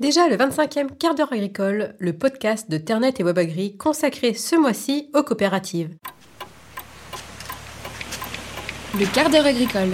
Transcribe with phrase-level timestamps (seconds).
[0.00, 5.10] Déjà le 25e quart d'heure agricole, le podcast de Ternet et Webagri consacré ce mois-ci
[5.12, 5.94] aux coopératives.
[8.98, 9.90] Le quart d'heure agricole.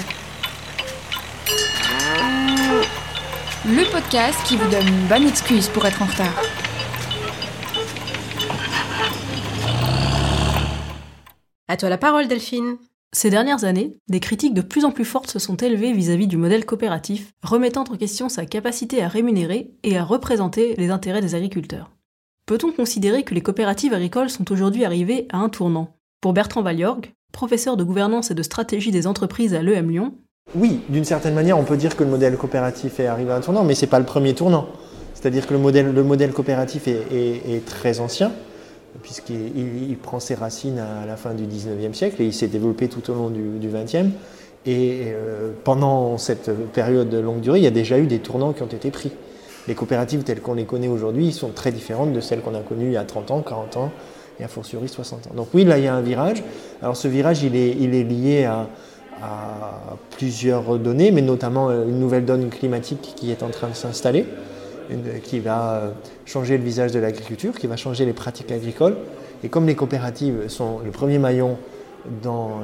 [3.67, 6.41] Le podcast qui vous donne une bonne excuse pour être en retard.
[11.67, 12.79] À toi la parole Delphine.
[13.19, 16.37] Ces dernières années, des critiques de plus en plus fortes se sont élevées vis-à-vis du
[16.37, 21.35] modèle coopératif, remettant en question sa capacité à rémunérer et à représenter les intérêts des
[21.35, 21.91] agriculteurs.
[22.45, 25.97] Peut-on considérer que les coopératives agricoles sont aujourd'hui arrivées à un tournant?
[26.21, 30.13] Pour Bertrand Valiorg, professeur de gouvernance et de stratégie des entreprises à l'EM Lyon,
[30.55, 33.41] oui, d'une certaine manière, on peut dire que le modèle coopératif est arrivé à un
[33.41, 34.69] tournant, mais ce n'est pas le premier tournant.
[35.15, 38.31] C'est-à-dire que le modèle, le modèle coopératif est très ancien
[39.03, 43.11] puisqu'il prend ses racines à la fin du 19e siècle et il s'est développé tout
[43.11, 44.11] au long du, 20e.
[44.67, 48.53] Et euh, pendant cette période de longue durée, il y a déjà eu des tournants
[48.53, 49.13] qui ont été pris.
[49.69, 52.87] Les coopératives telles qu'on les connaît aujourd'hui sont très différentes de celles qu'on a connues
[52.87, 53.93] il y a 30 ans, 40 ans
[54.39, 55.35] et a fortiori 60 ans.
[55.35, 56.43] Donc oui, là il y a un virage.
[56.83, 58.69] Alors ce virage, il est, lié à,
[59.23, 64.27] à plusieurs données, mais notamment une nouvelle donne climatique qui est en train de s'installer
[65.23, 65.91] qui va euh,
[66.25, 68.97] changer le visage de l'agriculture, qui va changer les pratiques agricoles.
[69.43, 71.59] Et comme les coopératives sont le premier maillon
[72.23, 72.61] dans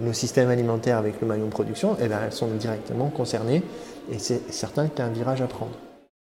[0.00, 3.62] nos systèmes alimentaires avec le maillon production, eh bien, elles sont directement concernées
[4.10, 5.72] et c'est certain qu'il y a un virage à prendre.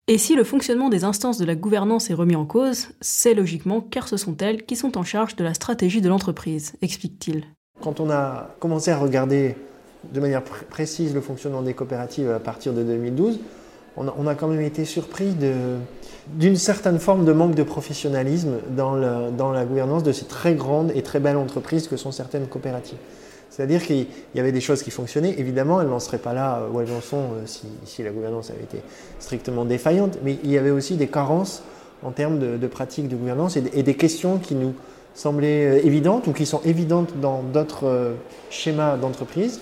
[0.06, 3.80] Et si le fonctionnement des instances de la gouvernance est remis en cause, c'est logiquement
[3.80, 7.44] car ce sont elles qui sont en charge de la stratégie de l'entreprise, explique-t-il.
[7.80, 9.56] Quand on a commencé à regarder
[10.12, 13.40] de manière précise le fonctionnement des coopératives à partir de 2012,
[13.96, 15.34] on a, quand même été surpris
[16.36, 21.02] d'une certaine forme de manque de professionnalisme dans, la gouvernance de ces très grandes et
[21.02, 22.98] très belles entreprises que sont certaines coopératives.
[23.50, 25.38] C'est-à-dire qu'il y avait des choses qui fonctionnaient.
[25.38, 27.46] Évidemment, elles n'en seraient pas là où elles en sont euh,
[27.84, 28.78] si, la gouvernance avait été
[29.20, 30.18] strictement défaillante.
[30.24, 31.62] Mais il y avait aussi des carences
[32.02, 34.74] en termes de, pratiques de gouvernance et, des questions qui nous
[35.14, 38.14] semblaient euh, évidentes ou qui sont évidentes dans d'autres euh,
[38.50, 39.60] schémas d'entreprise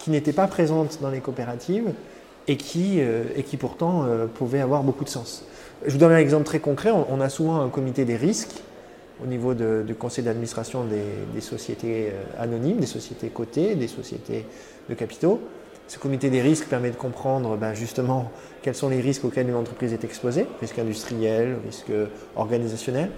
[0.00, 1.92] qui n'étaient pas présentes dans les coopératives
[2.48, 5.44] et qui, euh, et qui pourtant euh, pouvait avoir beaucoup de sens.
[5.86, 6.90] Je vous donne un exemple très concret.
[6.90, 8.62] On, a souvent un comité des risques
[9.22, 14.44] au niveau du conseil d'administration des, sociétés euh, anonymes, des sociétés cotées, des sociétés
[14.88, 15.40] de capitaux.
[15.86, 18.32] Ce comité des risques permet de comprendre ben, justement
[18.62, 21.92] quels sont les risques auxquels une entreprise est exposée, risques industriels, risques
[22.36, 23.10] organisationnels.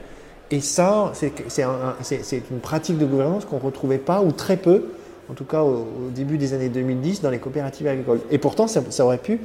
[0.50, 4.90] Et ça, c'est une pratique de gouvernance qu'on ne retrouvait pas ou très peu
[5.30, 8.20] en tout cas au, début des années 2010, dans les coopératives agricoles.
[8.30, 9.40] Et pourtant, ça, aurait pu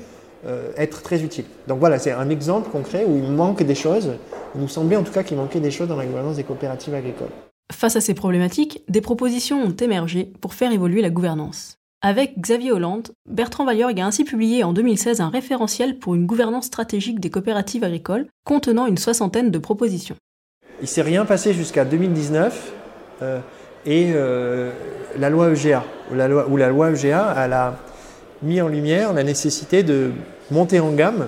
[0.45, 1.45] euh, être très utile.
[1.67, 4.13] Donc voilà, c'est un exemple concret où il manque des choses.
[4.55, 6.93] Il nous semblait en tout cas qu'il manquait des choses dans la gouvernance des coopératives
[6.93, 7.29] agricoles.
[7.71, 11.77] Face à ces problématiques, des propositions ont émergé pour faire évoluer la gouvernance.
[12.01, 16.65] Avec Xavier Hollande, Bertrand Valliorg a ainsi publié en 2016 un référentiel pour une gouvernance
[16.65, 20.15] stratégique des coopératives agricoles contenant une soixantaine de propositions.
[20.79, 22.73] Il ne s'est rien passé jusqu'à 2019
[23.85, 24.71] et euh,
[25.17, 26.27] la loi EGA, où la
[26.69, 27.75] loi, EGA elle a
[28.41, 30.11] mis en lumière la nécessité de
[30.51, 31.27] monter en gamme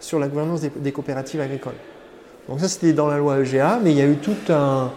[0.00, 1.74] sur la gouvernance des, coopératives agricoles.
[2.48, 4.90] Donc ça c'était dans la loi EGA, mais il y a eu tout un,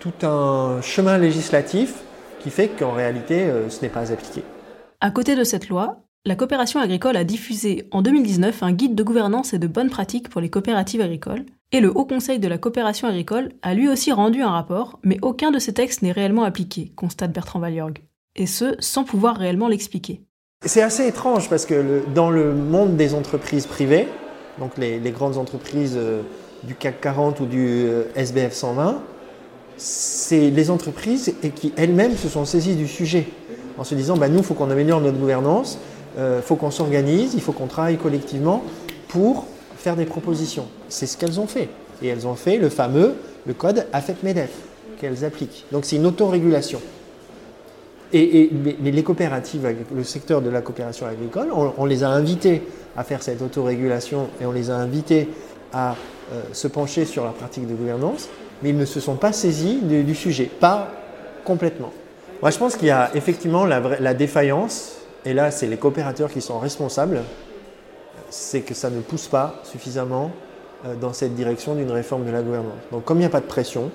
[0.00, 1.94] tout un chemin législatif
[2.40, 4.42] qui fait qu'en réalité euh, ce n'est pas appliqué.
[5.00, 9.02] À côté de cette loi, la coopération agricole a diffusé en 2019 un guide de
[9.02, 12.56] gouvernance et de bonnes pratiques pour les coopératives agricoles, et le Haut Conseil de la
[12.56, 16.44] coopération agricole a lui aussi rendu un rapport, mais aucun de ces textes n'est réellement
[16.44, 17.94] appliqué, constate Bertrand Valiorg,
[18.36, 20.20] et ce, sans pouvoir réellement l'expliquer.
[20.64, 24.06] C'est assez étrange parce que dans le monde des entreprises privées,
[24.60, 26.22] donc les, grandes entreprises euh,
[26.62, 29.02] du CAC 40 ou du euh, SBF 120,
[29.76, 33.26] c'est les entreprises qui elles-mêmes se sont saisies du sujet
[33.78, 35.80] en se disant bah, nous, il faut qu'on améliore notre gouvernance,
[36.14, 38.62] il euh, faut qu'on s'organise, il faut qu'on travaille collectivement
[39.08, 39.48] pour
[39.84, 40.66] faire des propositions.
[40.88, 41.68] C'est ce qu'elles ont fait.
[42.02, 43.14] Et elles ont fait le fameux
[43.46, 44.50] le code AFEP-MEDEF
[44.98, 45.66] qu'elles appliquent.
[45.70, 46.80] Donc c'est une autorégulation.
[48.14, 48.48] Et,
[48.80, 52.62] mais, les coopératives, le secteur de la coopération agricole, on, les a invités
[52.96, 55.28] à faire cette autorégulation et on les a invités
[55.72, 55.96] à
[56.32, 58.28] euh, se pencher sur la pratique de gouvernance,
[58.62, 60.92] mais ils ne se sont pas saisis du, sujet, pas
[61.44, 61.92] complètement.
[62.40, 64.92] Moi, je pense qu'il y a effectivement la, la défaillance
[65.24, 67.20] et là c'est les coopérateurs qui sont responsables,
[68.34, 70.32] c'est que ça ne pousse pas suffisamment
[70.84, 72.72] euh, dans cette direction d'une réforme de la gouvernance.
[72.90, 73.90] Donc comme il n'y a pas de pression,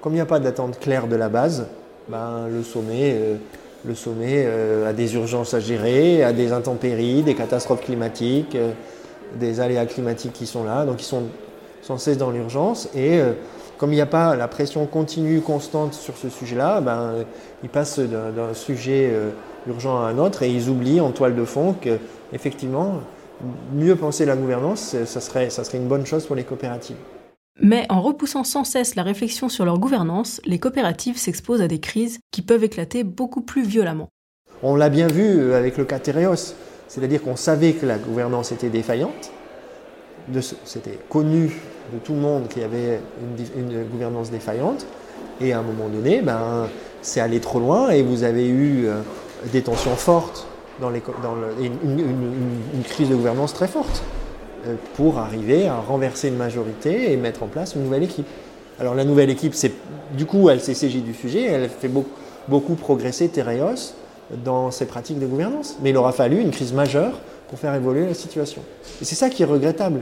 [0.00, 1.66] comme il n'y a pas d'attente claire de la base,
[2.08, 3.36] ben, le sommet, euh,
[3.84, 8.56] le sommet euh, a des urgences à gérer, a des intempéries, des catastrophes climatiques,
[9.34, 11.24] des aléas climatiques qui sont là, donc ils sont
[11.82, 12.88] sans cesse dans l'urgence.
[12.94, 13.20] Et
[13.78, 17.24] comme il n'y a pas la pression continue, constante sur ce sujet-là, ben,
[17.64, 19.10] ils passent d'un sujet
[19.66, 23.00] urgent à un autre et ils oublient en toile de fond qu'effectivement,
[23.74, 26.96] mieux penser la gouvernance, ça serait, ça serait une bonne chose pour les coopératives.
[27.60, 31.80] Mais en repoussant sans cesse la réflexion sur leur gouvernance, les coopératives s'exposent à des
[31.80, 34.08] crises qui peuvent éclater beaucoup plus violemment.
[34.62, 36.54] On l'a bien vu avec le cas Tereos,
[36.88, 39.32] c'est-à-dire qu'on savait que la gouvernance était défaillante,
[40.64, 41.60] c'était connu
[41.92, 43.00] de tout le monde qu'il y avait
[43.56, 44.86] une, gouvernance défaillante,
[45.40, 46.68] et à un moment donné, ben,
[47.02, 49.00] c'est allé trop loin et vous avez eu euh,
[49.52, 50.46] des tensions fortes
[50.90, 54.02] une, crise de gouvernance très forte
[54.66, 58.26] euh, pour arriver à renverser une majorité et mettre en place une nouvelle équipe.
[58.80, 59.54] Alors la nouvelle équipe,
[60.16, 63.94] du coup, elle s'est saisie du sujet, elle fait beaucoup, progresser Tereos
[64.44, 65.76] dans ses pratiques de gouvernance.
[65.82, 68.62] Mais il aura fallu une crise majeure pour faire évoluer la situation.
[69.00, 70.00] Et c'est ça qui est regrettable.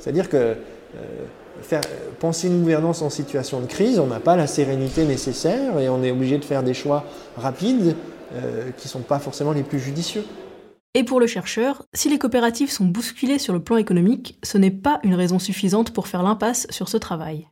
[0.00, 1.80] C'est-à-dire que euh,
[2.18, 6.02] penser une gouvernance en situation de crise, on n'a pas la sérénité nécessaire et on
[6.02, 7.04] est obligé de faire des choix
[7.36, 7.94] rapides
[8.34, 10.24] euh, qui ne sont pas forcément les plus judicieux.
[10.94, 14.72] Et pour le chercheur, si les coopératives sont bousculées sur le plan économique, ce n'est
[14.72, 17.48] pas une raison suffisante pour faire l'impasse sur ce travail.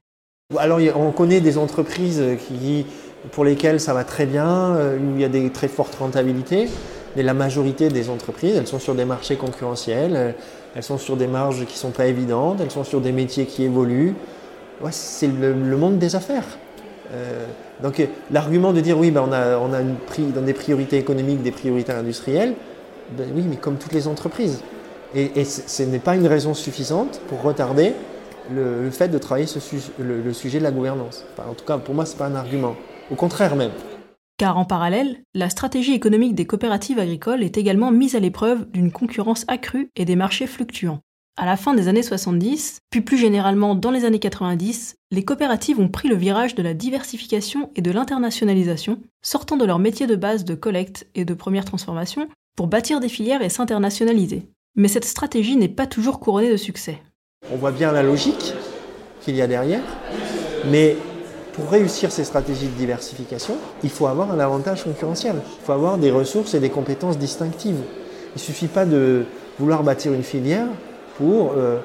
[0.57, 2.87] Alors on connaît des entreprises qui,
[3.33, 6.69] pour lesquelles ça va très bien, euh, où il y a des très fortes rentabilités,
[7.17, 10.33] mais la majorité des entreprises, elles sont sur des marchés concurrentiels, euh,
[10.75, 13.47] elles sont sur des marges qui ne sont pas évidentes, elles sont sur des métiers
[13.47, 14.15] qui évoluent.
[14.81, 16.47] Ouais, c'est le, monde des affaires.
[17.13, 17.47] Euh,
[17.83, 21.93] donc l'argument de dire oui, ben on a, on dans des priorités économiques, des priorités
[21.93, 22.55] industrielles,
[23.17, 24.63] ben oui, mais comme toutes les entreprises.
[25.15, 27.95] Et, ce n'est pas une raison suffisante pour retarder
[28.55, 29.47] le, fait de travailler
[29.99, 31.25] le, sujet de la gouvernance.
[31.39, 32.77] en tout cas, pour moi, ce n'est pas un argument.
[33.11, 33.71] Au contraire même.
[34.37, 38.93] Car en parallèle, la stratégie économique des coopératives agricoles est également mise à l'épreuve d'une
[38.93, 41.01] concurrence accrue et des marchés fluctuants.
[41.37, 45.81] À la fin des années 70, puis plus généralement dans les années 90, les coopératives
[45.81, 50.17] ont pris le virage de la diversification et de l'internationalisation, sortant de leur métier de
[50.17, 54.43] base de collecte et de première transformation pour bâtir des filières et s'internationaliser.
[54.77, 56.99] Mais cette stratégie n'est pas toujours couronnée de succès.
[57.51, 58.53] On voit bien la logique
[59.23, 59.83] qu'il y a derrière,
[60.71, 60.97] mais
[61.55, 65.37] pour réussir ces stratégies de diversification, il faut avoir un avantage concurrentiel.
[65.61, 67.81] Il faut avoir des ressources et des compétences distinctives.
[68.35, 69.25] Il ne suffit pas de
[69.59, 70.67] vouloir bâtir une filière
[71.17, 71.79] pour euh,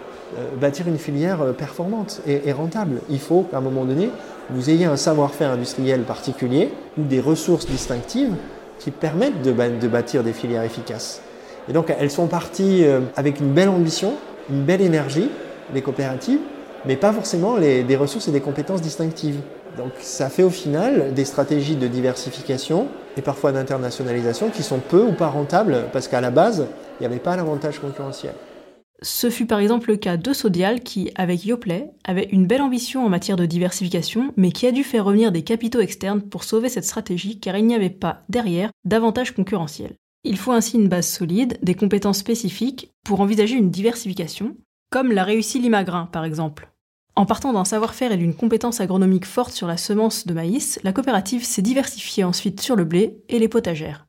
[0.59, 3.01] bâtir une filière euh, performante et, rentable.
[3.09, 4.09] Il faut qu'à un moment donné,
[4.49, 8.33] vous ayez un savoir-faire industriel particulier ou des ressources distinctives
[8.79, 9.51] qui permettent de,
[9.87, 11.21] bâtir des filières efficaces.
[11.69, 12.83] Et donc elles sont parties
[13.15, 14.15] avec une belle ambition,
[14.49, 15.29] une belle énergie,
[15.73, 16.39] les coopératives,
[16.85, 19.37] mais pas forcément des ressources et des compétences distinctives.
[19.77, 22.87] Donc ça fait au final des stratégies de diversification
[23.17, 26.67] et parfois d'internationalisation qui sont peu ou pas rentables parce qu'à la base,
[26.99, 28.33] il n'y avait pas l'avantage concurrentiel.
[29.03, 33.05] Ce fut par exemple le cas de Sodial qui, avec Yoplait, avait une belle ambition
[33.05, 36.69] en matière de diversification, mais qui a dû faire revenir des capitaux externes pour sauver
[36.69, 39.97] cette stratégie car il n'y avait pas, derrière, d'avantage concurrentiel.
[40.23, 44.55] Il faut ainsi une base solide, des compétences spécifiques pour envisager une diversification,
[44.89, 46.69] comme l'a réussi Limagrin par exemple.
[47.17, 50.93] En partant d'un savoir-faire et d'une compétence agronomique forte sur la semence de maïs, la
[50.93, 54.07] coopérative s'est diversifiée ensuite sur le blé et les potagères.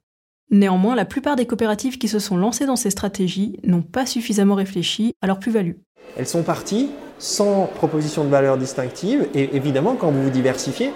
[0.54, 4.54] Néanmoins, la plupart des coopératives qui se sont lancées dans ces stratégies n'ont pas suffisamment
[4.54, 5.72] réfléchi à leur plus-value.
[6.16, 10.92] Elles sont parties sans proposition de valeur distinctive et évidemment quand vous vous diversifiez,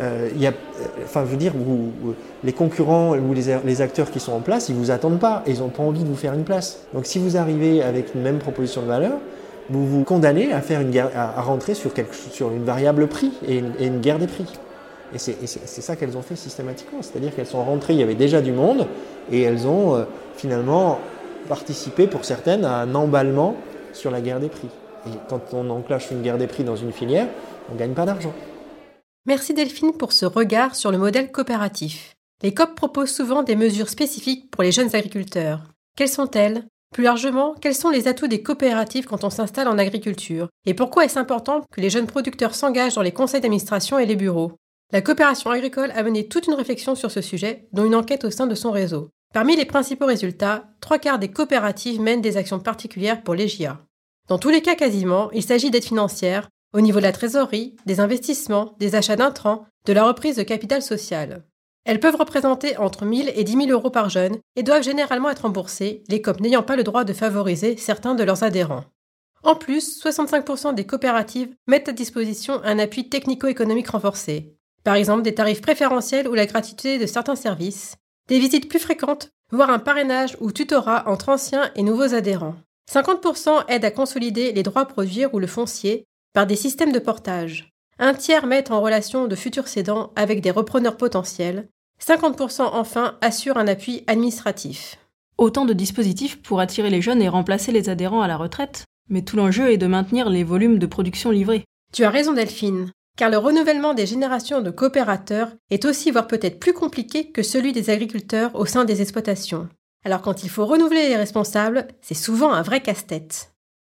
[0.00, 0.54] euh, y a,
[1.24, 1.52] veux dire,
[2.42, 5.68] les concurrents ou les, acteurs qui sont en place, ils vous attendent pas ils n'ont
[5.68, 6.86] pas envie de vous faire une place.
[6.94, 9.18] Donc si vous arrivez avec une même proposition de valeur,
[9.68, 11.92] vous vous condamnez à, faire une à rentrer sur
[12.50, 14.46] une variable prix et une, guerre des prix.
[15.14, 18.40] Et c'est ça qu'elles ont fait systématiquement, c'est-à-dire qu'elles sont rentrées, il y avait déjà
[18.40, 18.86] du monde,
[19.30, 20.04] et elles ont euh,
[20.36, 20.98] finalement
[21.48, 23.56] participé pour certaines à un emballement
[23.92, 24.68] sur la guerre des prix.
[25.06, 27.26] Et quand on enclenche une guerre des prix dans une filière,
[27.70, 28.32] on ne gagne pas d'argent.
[29.26, 32.14] Merci Delphine pour ce regard sur le modèle coopératif.
[32.42, 35.60] Les COP proposent souvent des mesures spécifiques pour les jeunes agriculteurs.
[35.96, 36.64] Quelles sont-elles?
[36.92, 40.48] Plus largement, quels sont les atouts des coopératives quand on s'installe en agriculture?
[40.66, 44.16] Et pourquoi est-ce important que les jeunes producteurs s'engagent dans les conseils d'administration et les
[44.16, 44.52] bureaux?
[44.92, 48.30] La coopération agricole a mené toute une réflexion sur ce sujet, dont une enquête au
[48.30, 49.08] sein de son réseau.
[49.32, 53.80] Parmi les principaux résultats, trois quarts des coopératives mènent des actions particulières pour les JA.
[54.28, 58.00] Dans tous les cas quasiment, il s'agit d'aides financières, au niveau de la trésorerie, des
[58.00, 61.42] investissements, des achats d'intrants, de la reprise de capital social.
[61.86, 65.42] Elles peuvent représenter entre 1000 et 10 000 euros par jeune et doivent généralement être
[65.42, 68.84] remboursées, les COP n'ayant pas le droit de favoriser certains de leurs adhérents.
[69.42, 75.34] En plus, 65% des coopératives mettent à disposition un appui technico-économique renforcé, par exemple des
[75.34, 77.96] tarifs préférentiels ou la gratuité de certains services,
[78.28, 82.56] des visites plus fréquentes, voire un parrainage ou tutorat entre anciens et nouveaux adhérents.
[82.90, 86.98] 50% aident à consolider les droits à produire ou le foncier par des systèmes de
[86.98, 87.70] portage.
[87.98, 91.68] Un tiers met en relation de futurs cédants avec des repreneurs potentiels.
[92.04, 94.98] 50% enfin assurent un appui administratif.
[95.38, 99.22] Autant de dispositifs pour attirer les jeunes et remplacer les adhérents à la retraite, mais
[99.22, 101.64] tout l'enjeu est de maintenir les volumes de production livrés.
[101.92, 106.58] Tu as raison Delphine, car le renouvellement des générations de coopérateurs est aussi voire peut-être
[106.58, 109.68] plus compliqué que celui des agriculteurs au sein des exploitations.
[110.04, 113.52] Alors quand il faut renouveler les responsables, c'est souvent un vrai casse-tête.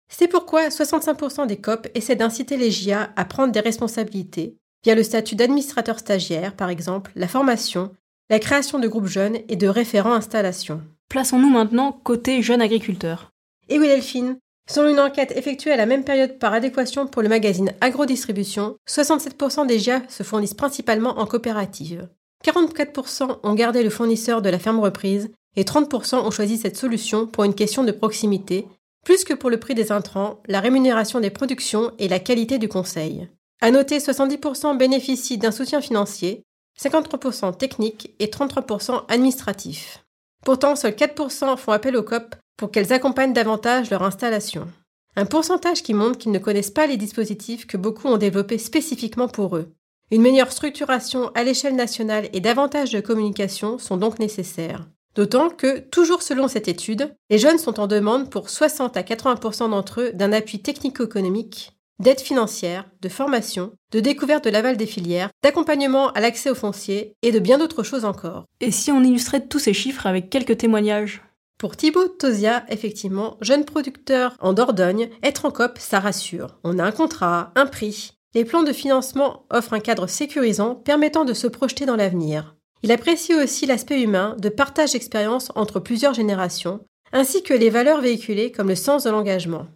[0.10, 5.04] C'est pourquoi 65% des COP essaient d'inciter les JA à prendre des responsabilités, via le
[5.04, 7.96] statut d'administrateur stagiaire par exemple, la formation,
[8.30, 10.82] la création de groupes jeunes et de référents installation.
[11.10, 13.32] Plaçons-nous maintenant côté jeunes agriculteurs.
[13.70, 14.38] Et oui Delphine,
[14.70, 19.68] selon une enquête effectuée à la même période par adéquation pour le magazine Agrodistribution, 67%
[19.68, 22.08] des JA se fournissent principalement en coopérative.
[22.46, 27.28] 44% ont gardé le fournisseur de la ferme reprise et 30% ont choisi cette solution
[27.28, 28.68] pour une question de proximité,
[29.06, 32.68] plus que pour le prix des intrants, la rémunération des productions et la qualité du
[32.68, 33.28] conseil.
[33.62, 36.44] À noter, 70% bénéficient d'un soutien financier,
[36.82, 40.04] 53% technique et 33% administratif.
[40.44, 44.68] Pourtant, seuls 4% font appel aux COP pour qu'elles accompagnent davantage leur installation.
[45.16, 49.28] Un pourcentage qui montre qu'ils ne connaissent pas les dispositifs que beaucoup ont développés spécifiquement
[49.28, 49.74] pour eux.
[50.12, 54.88] Une meilleure structuration à l'échelle nationale et davantage de communication sont donc nécessaires.
[55.16, 59.70] D'autant que, toujours selon cette étude, les jeunes sont en demande pour 60 à 80%
[59.70, 65.30] d'entre eux d'un appui technico-économique, d'aide financière, de formation, de découverte de l'aval des filières,
[65.44, 68.46] d'accompagnement à l'accès aux fonciers et de bien d'autres choses encore.
[68.60, 71.22] Et si on illustrait tous ces chiffres avec quelques témoignages?
[71.58, 76.60] Pour Thibaut Tosia, effectivement, jeune producteur en Dordogne, être en COP, ça rassure.
[76.64, 78.14] On a un contrat, un prix.
[78.34, 82.56] Les plans de financement offrent un cadre sécurisant permettant de se projeter dans l'avenir.
[82.82, 86.82] Il apprécie aussi l'aspect humain de partage d'expérience entre plusieurs générations,
[87.14, 89.68] ainsi que les valeurs véhiculées comme le sens de l'engagement.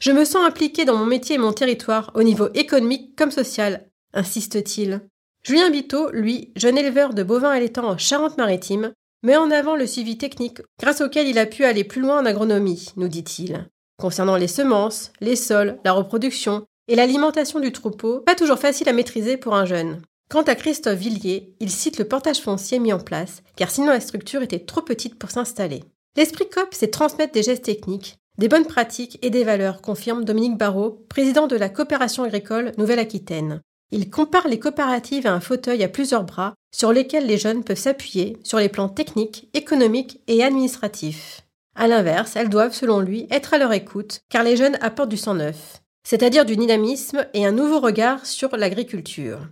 [0.00, 3.88] Je me sens impliqué dans mon métier et mon territoire au niveau économique comme social,
[4.12, 5.00] insiste-t-il.
[5.44, 10.18] Julien Biteau, lui, jeune éleveur de bovins allaitants en Charente-Maritime, met en avant le suivi
[10.18, 13.68] technique grâce auquel il a pu aller plus loin en agronomie, nous dit-il.
[13.98, 18.92] Concernant les semences, les sols, la reproduction et l'alimentation du troupeau, pas toujours facile à
[18.92, 20.02] maîtriser pour un jeune.
[20.28, 24.00] Quant à Christophe Villiers, il cite le portage foncier mis en place, car sinon la
[24.00, 25.84] structure était trop petite pour s'installer.
[26.16, 30.56] L'esprit COP, c'est transmettre des gestes techniques, des bonnes pratiques et des valeurs, confirme Dominique
[30.56, 33.60] Barrault, président de la coopération agricole Nouvelle-Aquitaine.
[33.90, 37.78] Il compare les coopératives à un fauteuil à plusieurs bras sur lesquels les jeunes peuvent
[37.78, 41.42] s'appuyer sur les plans techniques, économiques et administratifs.
[41.74, 45.16] À l'inverse, elles doivent, selon lui, être à leur écoute, car les jeunes apportent du
[45.16, 49.48] sang neuf, c'est-à-dire du dynamisme et un nouveau regard sur l'agriculture.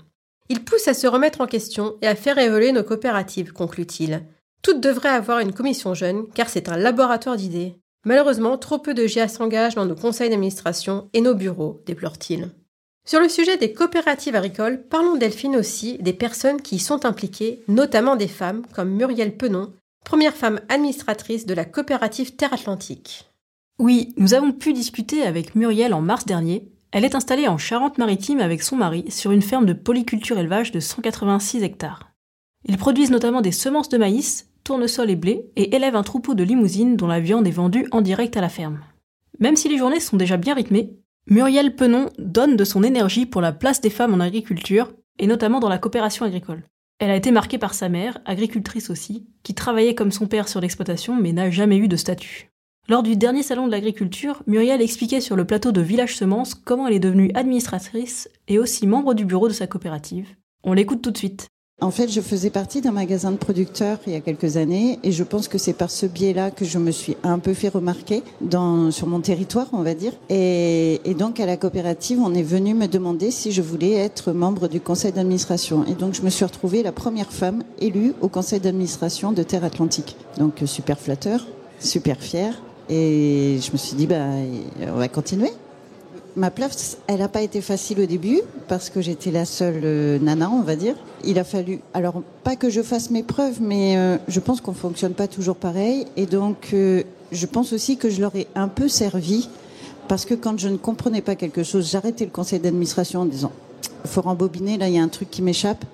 [0.49, 4.23] Il pousse à se remettre en question et à faire évoluer nos coopératives, conclut-il.
[4.63, 7.77] Toutes devraient avoir une commission jeune, car c'est un laboratoire d'idées.
[8.05, 12.51] Malheureusement, trop peu de GIA s'engagent dans nos conseils d'administration et nos bureaux, déplore-t-il.
[13.11, 17.61] Sur le sujet des coopératives agricoles, parlons Delphine aussi des personnes qui y sont impliquées,
[17.67, 19.73] notamment des femmes comme Muriel Penon,
[20.05, 23.29] première femme administratrice de la coopérative Terre Atlantique.
[23.81, 26.71] Oui, nous avons pu discuter avec Muriel en mars dernier.
[26.93, 30.79] Elle est installée en Charente-Maritime avec son mari sur une ferme de polyculture élevage de
[30.79, 32.13] 186 hectares.
[32.65, 36.45] Ils produisent notamment des semences de maïs, tournesol et blé et élèvent un troupeau de
[36.45, 38.79] limousines dont la viande est vendue en direct à la ferme.
[39.41, 40.93] Même si les journées sont déjà bien rythmées,
[41.33, 45.61] Muriel Penon donne de son énergie pour la place des femmes en agriculture, et notamment
[45.61, 46.65] dans la coopération agricole.
[46.99, 50.61] Elle a été marquée par sa mère, agricultrice aussi, qui travaillait comme son père sur
[50.61, 52.51] l'exploitation mais n'a jamais eu de statut.
[52.89, 56.89] Lors du dernier salon de l'agriculture, Muriel expliquait sur le plateau de Village Semence comment
[56.89, 60.27] elle est devenue administratrice et aussi membre du bureau de sa coopérative.
[60.65, 61.47] On l'écoute tout de suite.
[61.83, 65.13] En fait, je faisais partie d'un magasin de producteurs il y a quelques années et
[65.13, 68.23] je pense que c'est par ce biais-là que je me suis un peu fait remarquer
[68.43, 70.13] dans, sur mon territoire, on va dire.
[70.29, 74.69] Et, donc, à la coopérative, on est venu me demander si je voulais être membre
[74.69, 75.87] du conseil d'administration.
[75.87, 79.65] Et donc, je me suis retrouvée la première femme élue au conseil d'administration de Terre
[79.65, 80.17] Atlantique.
[80.37, 81.47] Donc, super flatteur,
[81.79, 82.61] super fier.
[82.91, 84.27] Et je me suis dit, bah,
[84.87, 85.51] on va continuer
[86.37, 90.19] ma place, elle n'a pas été facile au début parce que j'étais la seule euh,
[90.19, 90.95] nana, on va dire.
[91.25, 94.73] Il a fallu, alors pas que je fasse mes preuves, mais euh, je pense qu'on
[94.73, 96.07] fonctionne pas toujours pareil.
[96.17, 99.49] Et donc, euh, je pense aussi que je leur ai un peu servi
[100.09, 103.53] parce que quand je ne comprenais pas quelque chose, j'arrêtais le conseil d'administration en disant
[104.07, 105.85] faut rembobiner, là il y a un truc qui m'échappe.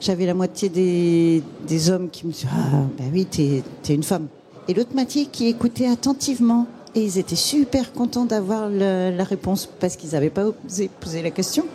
[0.00, 4.28] J'avais la moitié des, hommes qui me disaient Ah, ben oui, t'es es une femme.
[4.68, 9.96] Et l'autre moitié qui écoutait attentivement et ils étaient super contents d'avoir la réponse parce
[9.96, 11.66] qu'ils n'avaient pas osé poser la question.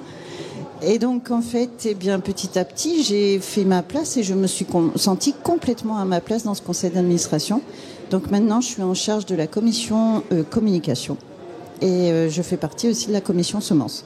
[0.83, 4.33] Et donc, en fait, eh bien, petit à petit, j'ai fait ma place et je
[4.33, 7.61] me suis sentie complètement à ma place dans ce conseil d'administration.
[8.09, 11.17] Donc maintenant, je suis en charge de la commission euh, communication
[11.81, 14.05] et euh, je fais partie aussi de la commission semences.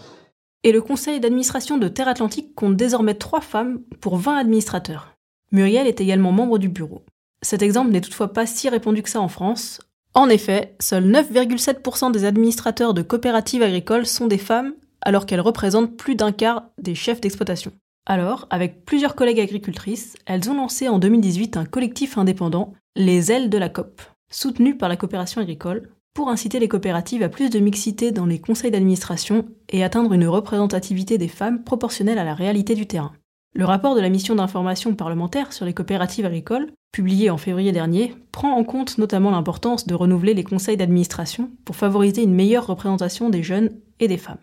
[0.63, 5.15] Et le conseil d'administration de Terre Atlantique compte désormais trois femmes pour 20 administrateurs.
[5.53, 7.03] Muriel est également membre du bureau.
[7.41, 9.79] Cet exemple n'est toutefois pas si répandu que ça en France.
[10.15, 15.97] En effet, seuls 9,7% des administrateurs de coopératives agricoles sont des femmes, alors qu'elles représentent
[15.97, 17.73] plus d'un quart des chefs d'exploitation.
[18.05, 23.49] Alors, avec plusieurs collègues agricultrices, elles ont lancé en 2018 un collectif indépendant, les Ailes
[23.49, 27.59] de la COP, soutenu par la coopération agricole, pour inciter les coopératives à plus de
[27.59, 32.73] mixité dans les conseils d'administration et atteindre une représentativité des femmes proportionnelle à la réalité
[32.73, 33.11] du terrain.
[33.53, 38.15] Le rapport de la mission d'information parlementaire sur les coopératives agricoles, publié en février dernier,
[38.31, 43.29] prend en compte notamment l'importance de renouveler les conseils d'administration pour favoriser une meilleure représentation
[43.29, 44.39] des jeunes et des femmes.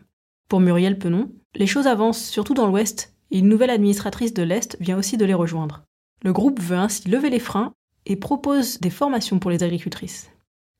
[0.50, 4.76] Pour Muriel Penon, les choses avancent surtout dans l'Ouest et une nouvelle administratrice de l'Est
[4.80, 5.84] vient aussi de les rejoindre.
[6.22, 7.72] Le groupe veut ainsi lever les freins
[8.04, 10.30] et propose des formations pour les agricultrices.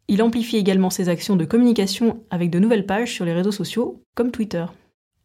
[0.09, 4.03] Il amplifie également ses actions de communication avec de nouvelles pages sur les réseaux sociaux,
[4.15, 4.67] comme Twitter.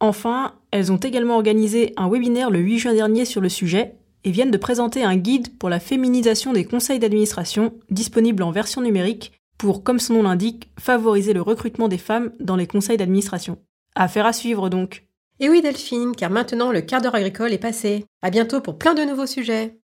[0.00, 4.30] Enfin, elles ont également organisé un webinaire le 8 juin dernier sur le sujet et
[4.30, 9.32] viennent de présenter un guide pour la féminisation des conseils d'administration, disponible en version numérique,
[9.58, 13.58] pour, comme son nom l'indique, favoriser le recrutement des femmes dans les conseils d'administration.
[13.94, 15.06] Affaire à suivre donc.
[15.40, 18.04] Et oui Delphine, car maintenant le quart d'heure agricole est passé.
[18.22, 19.78] À bientôt pour plein de nouveaux sujets.